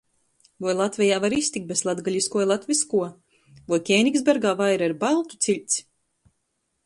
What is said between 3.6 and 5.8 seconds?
Voi Kēnigsbergā vaira ir baltu ciļts?